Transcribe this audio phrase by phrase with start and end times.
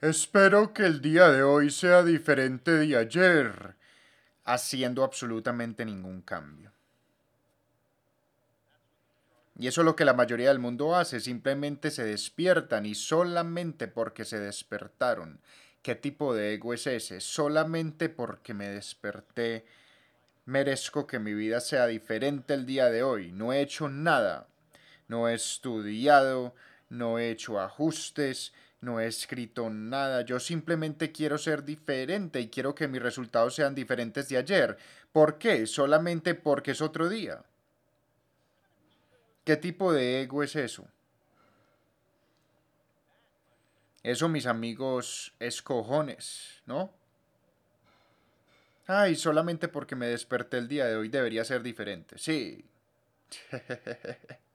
[0.00, 3.76] Espero que el día de hoy sea diferente de ayer,
[4.44, 6.72] haciendo absolutamente ningún cambio.
[9.58, 13.88] Y eso es lo que la mayoría del mundo hace, simplemente se despiertan y solamente
[13.88, 15.38] porque se despertaron.
[15.82, 17.20] ¿Qué tipo de ego es ese?
[17.20, 19.66] Solamente porque me desperté,
[20.46, 23.32] merezco que mi vida sea diferente el día de hoy.
[23.32, 24.46] No he hecho nada,
[25.08, 26.54] no he estudiado,
[26.88, 32.74] no he hecho ajustes, no he escrito nada, yo simplemente quiero ser diferente y quiero
[32.74, 34.78] que mis resultados sean diferentes de ayer.
[35.12, 35.66] ¿Por qué?
[35.66, 37.42] Solamente porque es otro día.
[39.44, 40.86] ¿Qué tipo de ego es eso?
[44.02, 46.90] Eso, mis amigos, es cojones, ¿no?
[48.86, 52.16] Ay, solamente porque me desperté el día de hoy debería ser diferente.
[52.18, 52.64] Sí.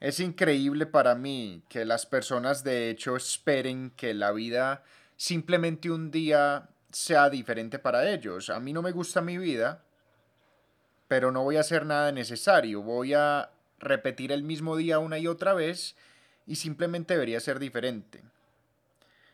[0.00, 4.82] Es increíble para mí que las personas de hecho esperen que la vida
[5.16, 8.48] simplemente un día sea diferente para ellos.
[8.48, 9.82] A mí no me gusta mi vida,
[11.06, 12.80] pero no voy a hacer nada necesario.
[12.80, 15.96] Voy a repetir el mismo día una y otra vez
[16.46, 18.22] y simplemente debería ser diferente.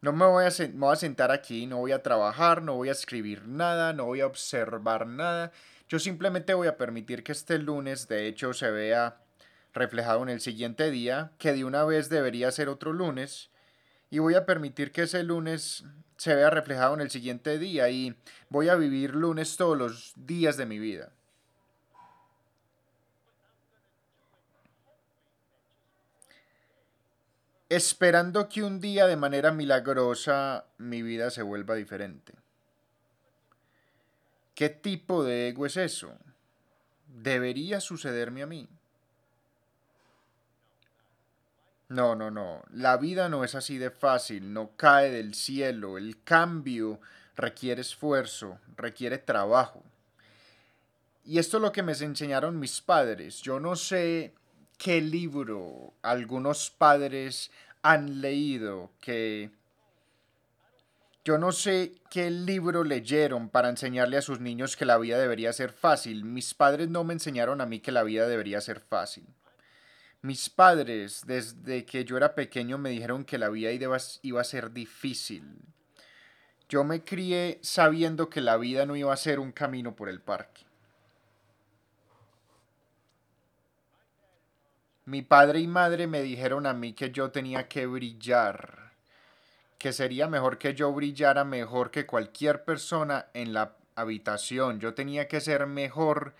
[0.00, 2.88] No me voy a, me voy a sentar aquí, no voy a trabajar, no voy
[2.88, 5.52] a escribir nada, no voy a observar nada.
[5.88, 9.18] Yo simplemente voy a permitir que este lunes de hecho se vea
[9.78, 13.50] reflejado en el siguiente día, que de una vez debería ser otro lunes,
[14.10, 15.84] y voy a permitir que ese lunes
[16.16, 18.16] se vea reflejado en el siguiente día y
[18.48, 21.12] voy a vivir lunes todos los días de mi vida.
[27.68, 32.32] Esperando que un día de manera milagrosa mi vida se vuelva diferente.
[34.54, 36.16] ¿Qué tipo de ego es eso?
[37.06, 38.68] ¿Debería sucederme a mí?
[41.88, 42.62] No, no, no.
[42.70, 45.96] La vida no es así de fácil, no cae del cielo.
[45.96, 47.00] El cambio
[47.34, 49.82] requiere esfuerzo, requiere trabajo.
[51.24, 53.40] Y esto es lo que me enseñaron mis padres.
[53.40, 54.34] Yo no sé
[54.76, 57.50] qué libro algunos padres
[57.82, 59.50] han leído que...
[61.24, 65.52] Yo no sé qué libro leyeron para enseñarle a sus niños que la vida debería
[65.52, 66.24] ser fácil.
[66.24, 69.26] Mis padres no me enseñaron a mí que la vida debería ser fácil.
[70.22, 74.72] Mis padres, desde que yo era pequeño, me dijeron que la vida iba a ser
[74.72, 75.44] difícil.
[76.68, 80.20] Yo me crié sabiendo que la vida no iba a ser un camino por el
[80.20, 80.62] parque.
[85.06, 88.92] Mi padre y madre me dijeron a mí que yo tenía que brillar,
[89.78, 94.80] que sería mejor que yo brillara mejor que cualquier persona en la habitación.
[94.80, 96.34] Yo tenía que ser mejor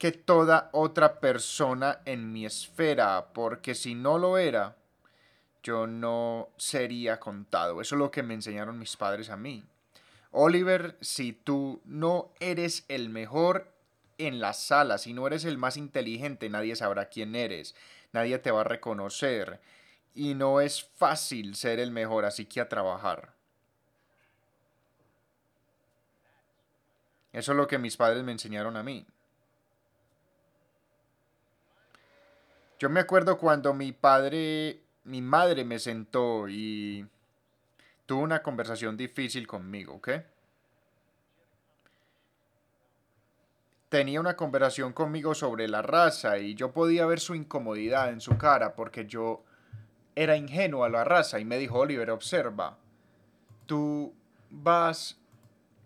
[0.00, 4.78] que toda otra persona en mi esfera, porque si no lo era,
[5.62, 7.82] yo no sería contado.
[7.82, 9.62] Eso es lo que me enseñaron mis padres a mí.
[10.30, 13.74] Oliver, si tú no eres el mejor
[14.16, 17.74] en la sala, si no eres el más inteligente, nadie sabrá quién eres,
[18.12, 19.60] nadie te va a reconocer.
[20.14, 23.34] Y no es fácil ser el mejor, así que a trabajar.
[27.34, 29.06] Eso es lo que mis padres me enseñaron a mí.
[32.80, 37.06] Yo me acuerdo cuando mi padre mi madre me sentó y
[38.06, 40.08] tuvo una conversación difícil conmigo, ¿ok?
[43.88, 48.38] Tenía una conversación conmigo sobre la raza y yo podía ver su incomodidad en su
[48.38, 49.42] cara porque yo
[50.14, 52.78] era ingenuo a la raza y me dijo, Oliver, observa,
[53.66, 54.14] tú
[54.48, 55.18] vas,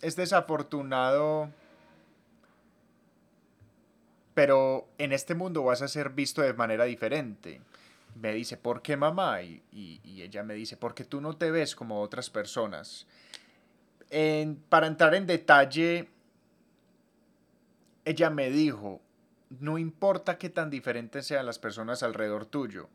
[0.00, 1.50] es desafortunado,
[4.34, 7.60] pero en este mundo vas a ser visto de manera diferente.
[8.20, 9.42] Me dice, ¿por qué mamá?
[9.42, 13.06] Y, ella me dice, porque tú no te ves como otras personas.
[14.68, 16.08] para entrar en detalle,
[18.04, 19.00] ella me dijo,
[19.50, 22.88] no importa qué tan diferentes sean las personas alrededor tuyo,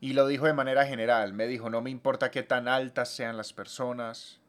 [0.00, 1.32] y lo dijo de manera general.
[1.32, 4.40] Me dijo, no me importa qué tan altas sean las personas.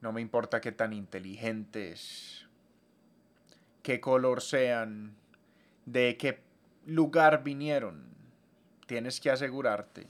[0.00, 2.47] No me importa qué tan inteligentes.
[3.88, 5.16] Qué color sean.
[5.86, 6.42] De qué
[6.84, 8.04] lugar vinieron.
[8.86, 10.06] Tienes que asegurarte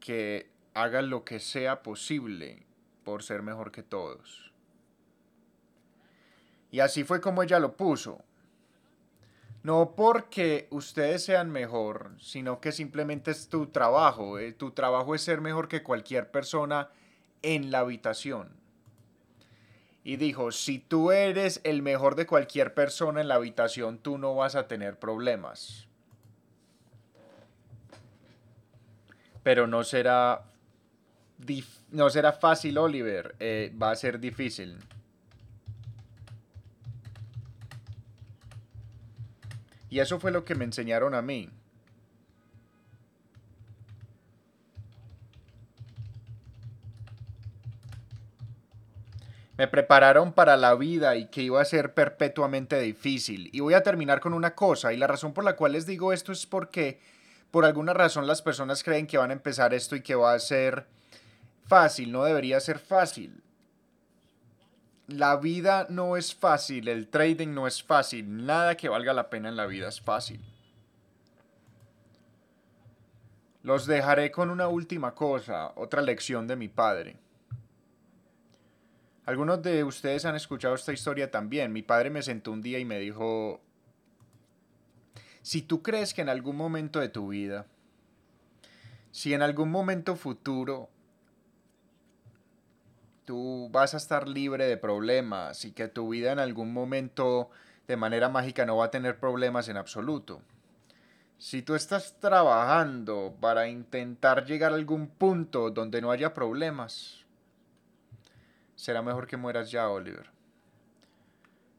[0.00, 2.66] que hagan lo que sea posible
[3.04, 4.52] por ser mejor que todos.
[6.70, 8.22] Y así fue como ella lo puso.
[9.62, 14.38] No porque ustedes sean mejor, sino que simplemente es tu trabajo.
[14.38, 16.90] Eh, tu trabajo es ser mejor que cualquier persona
[17.40, 18.62] en la habitación.
[20.04, 24.34] Y dijo, si tú eres el mejor de cualquier persona en la habitación, tú no
[24.34, 25.88] vas a tener problemas.
[29.42, 30.44] Pero no será,
[31.90, 33.34] no será fácil, Oliver.
[33.40, 34.76] Eh, va a ser difícil.
[39.88, 41.48] Y eso fue lo que me enseñaron a mí.
[49.56, 53.50] Me prepararon para la vida y que iba a ser perpetuamente difícil.
[53.52, 56.12] Y voy a terminar con una cosa, y la razón por la cual les digo
[56.12, 57.00] esto es porque
[57.50, 60.38] por alguna razón las personas creen que van a empezar esto y que va a
[60.40, 60.86] ser
[61.66, 62.10] fácil.
[62.10, 63.44] No debería ser fácil
[65.06, 69.48] la vida no es fácil, el trading no es fácil, nada que valga la pena
[69.48, 70.40] en la vida es fácil.
[73.62, 77.16] Los dejaré con una última cosa, otra lección de mi padre.
[79.26, 81.72] Algunos de ustedes han escuchado esta historia también.
[81.72, 83.60] Mi padre me sentó un día y me dijo,
[85.40, 87.66] si tú crees que en algún momento de tu vida,
[89.12, 90.90] si en algún momento futuro
[93.24, 97.50] tú vas a estar libre de problemas y que tu vida en algún momento
[97.88, 100.42] de manera mágica no va a tener problemas en absoluto.
[101.38, 107.23] Si tú estás trabajando para intentar llegar a algún punto donde no haya problemas,
[108.76, 110.30] será mejor que mueras ya, Oliver.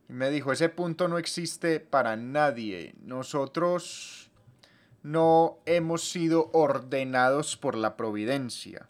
[0.10, 2.96] Y me dijo, ese punto no existe para nadie.
[3.02, 4.30] Nosotros
[5.04, 8.88] no hemos sido ordenados por la providencia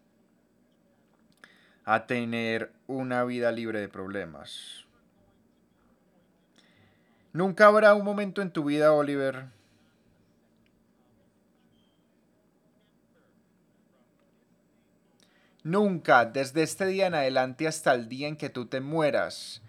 [1.83, 4.85] a tener una vida libre de problemas.
[7.31, 9.47] Nunca habrá un momento en tu vida, Oliver,
[15.65, 19.63] Nunca, desde este día en adelante hasta el día en que tú te mueras,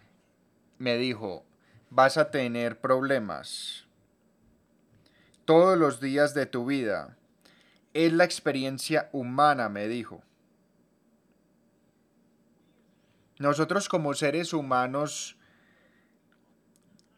[0.77, 1.47] me dijo,
[1.89, 3.87] vas a tener problemas.
[5.47, 7.17] Todos los días de tu vida.
[7.95, 10.23] Es la experiencia humana, me dijo.
[13.39, 15.39] Nosotros como seres humanos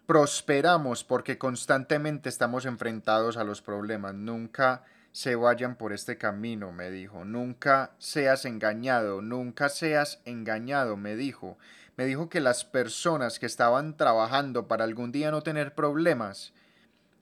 [0.07, 4.15] prosperamos porque constantemente estamos enfrentados a los problemas.
[4.15, 7.25] Nunca se vayan por este camino, me dijo.
[7.25, 11.59] Nunca seas engañado, nunca seas engañado, me dijo.
[11.97, 16.53] Me dijo que las personas que estaban trabajando para algún día no tener problemas,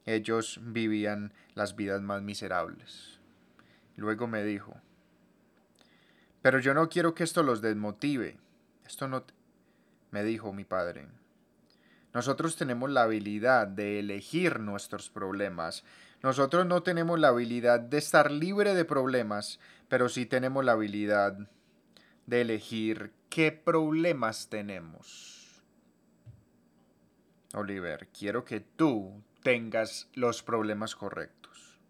[0.05, 3.19] ellos vivían las vidas más miserables.
[3.97, 4.77] Luego me dijo,
[6.43, 8.37] pero yo no quiero que esto los desmotive.
[8.87, 9.25] Esto no,
[10.13, 11.09] me dijo mi padre.
[12.15, 15.83] Nosotros tenemos la habilidad de elegir nuestros problemas.
[16.23, 21.39] Nosotros no tenemos la habilidad de estar libre de problemas, pero sí tenemos la habilidad
[22.27, 25.63] de elegir qué problemas tenemos.
[27.55, 31.81] Oliver, quiero que tú tengas los problemas correctos.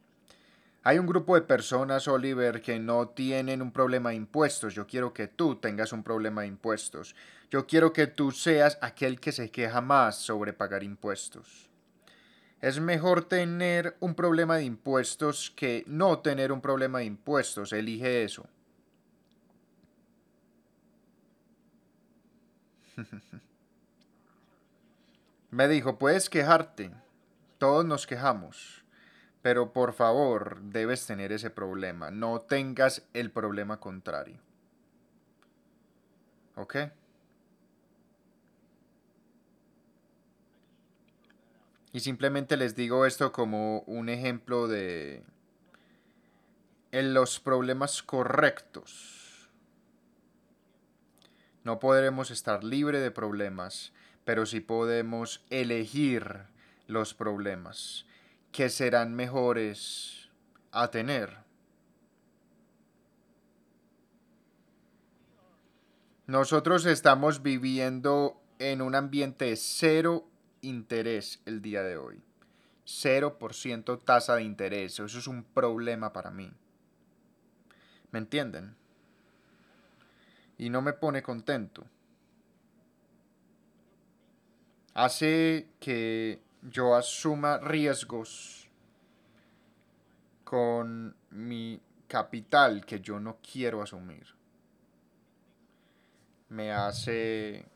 [0.83, 4.75] Hay un grupo de personas, Oliver, que no tienen un problema de impuestos.
[4.75, 7.17] Yo quiero que tú tengas un problema de impuestos.
[7.51, 11.69] Yo quiero que tú seas aquel que se queja más sobre pagar impuestos.
[12.67, 17.73] Es mejor tener un problema de impuestos que no tener un problema de impuestos.
[17.73, 18.49] Elige eso.
[25.53, 26.91] Me dijo, puedes quejarte,
[27.59, 28.83] Todos nos quejamos,
[29.43, 32.11] pero por favor debes tener ese problema.
[32.11, 34.41] No tengas el problema contrario.
[36.57, 36.77] ¿Ok?
[41.97, 45.25] Y simplemente les digo esto como un ejemplo de
[46.93, 49.49] en los problemas correctos.
[51.65, 53.95] No podremos estar libre de problemas,
[54.27, 56.43] pero sí podemos elegir
[56.87, 58.05] los problemas
[58.53, 60.29] que serán mejores
[60.73, 61.39] a tener.
[66.27, 70.29] Nosotros estamos viviendo en un ambiente cero
[70.63, 72.23] interés el día de hoy.
[72.87, 74.99] 0% tasa de interés.
[75.01, 76.51] Eso es un problema para mí.
[78.13, 78.77] ¿Me entienden?
[80.59, 81.85] Y no me pone contento.
[84.95, 88.71] Hace que yo asuma riesgos
[90.45, 94.27] con mi capital que yo no quiero asumir.
[96.49, 97.67] Me hace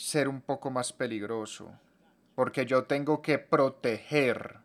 [0.00, 1.70] ser un poco más peligroso,
[2.34, 4.56] porque yo tengo que proteger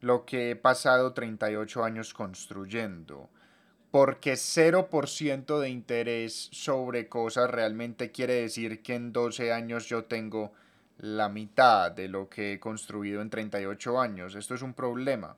[0.00, 3.28] lo que he pasado 38 años construyendo,
[3.90, 10.52] porque 0% de interés sobre cosas realmente quiere decir que en 12 años yo tengo
[10.96, 14.34] la mitad de lo que he construido en 38 años.
[14.34, 15.36] Esto es un problema.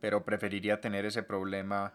[0.00, 1.92] Pero preferiría tener ese problema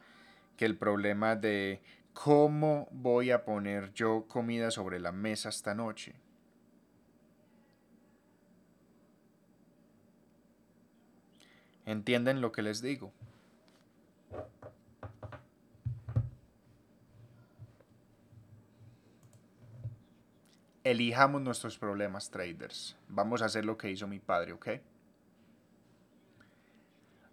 [0.61, 1.81] que el problema de
[2.13, 6.13] cómo voy a poner yo comida sobre la mesa esta noche.
[11.83, 13.11] ¿Entienden lo que les digo?
[20.83, 22.95] Elijamos nuestros problemas, traders.
[23.07, 24.67] Vamos a hacer lo que hizo mi padre, ¿ok?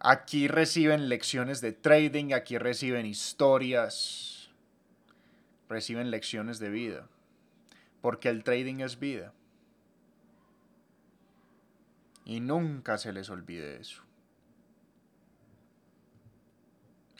[0.01, 4.49] Aquí reciben lecciones de trading, aquí reciben historias,
[5.69, 7.09] reciben lecciones de vida,
[8.01, 9.33] porque el trading es vida.
[12.25, 14.03] Y nunca se les olvide eso.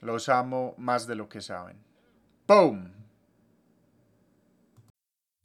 [0.01, 1.79] Los amo más de lo que saben.
[2.47, 2.98] ¡Boom!